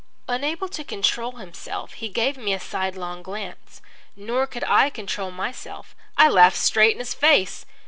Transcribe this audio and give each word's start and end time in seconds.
Unable 0.27 0.67
to 0.67 0.83
control 0.83 1.33
himself, 1.33 1.93
he 1.93 2.09
gave 2.09 2.35
me 2.35 2.55
a 2.55 2.59
sidelong 2.59 3.21
glance. 3.21 3.83
Nor 4.15 4.47
could 4.47 4.63
I 4.63 4.89
control 4.89 5.29
myself. 5.29 5.95
I 6.17 6.27
laughed 6.27 6.57
straight 6.57 6.93
in 6.95 6.97
his 6.97 7.13
face. 7.13 7.67